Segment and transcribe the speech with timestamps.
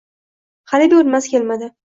[0.73, 1.73] Hali buyurtmasi kelmadi